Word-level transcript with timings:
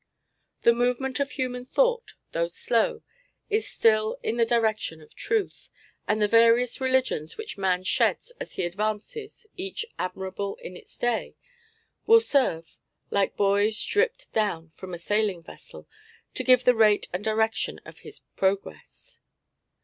The 0.63 0.73
movement 0.73 1.19
of 1.19 1.29
human 1.33 1.63
thought, 1.63 2.15
though 2.31 2.47
slow, 2.47 3.03
is 3.51 3.67
still 3.69 4.17
in 4.23 4.37
the 4.37 4.47
direction 4.47 4.99
of 4.99 5.13
truth, 5.13 5.69
and 6.07 6.19
the 6.19 6.27
various 6.27 6.81
religions 6.81 7.37
which 7.37 7.55
man 7.55 7.83
sheds 7.83 8.31
as 8.39 8.53
he 8.53 8.65
advances 8.65 9.45
(each 9.57 9.85
admirable 9.99 10.55
in 10.55 10.75
its 10.75 10.97
day) 10.97 11.35
will 12.07 12.19
serve, 12.19 12.75
like 13.11 13.37
buoys 13.37 13.83
dropped 13.85 14.33
down 14.33 14.69
from 14.69 14.95
a 14.95 14.97
sailing 14.97 15.43
vessel, 15.43 15.87
to 16.33 16.43
give 16.43 16.63
the 16.63 16.73
rate 16.73 17.07
and 17.13 17.23
direction 17.23 17.79
of 17.85 17.99
his 17.99 18.21
progress. 18.35 19.19